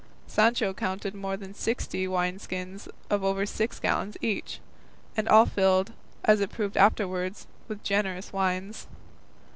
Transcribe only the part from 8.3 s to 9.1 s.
wines.